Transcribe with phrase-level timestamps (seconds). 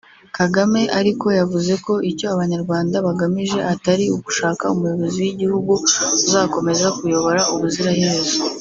[0.37, 5.73] Kagame ariko yavuze ko icyo abanyarwanda bagamije atari ugushaka umuyobozi w’igihugu
[6.25, 8.35] uzakomeza kuyobora ubuzira herezo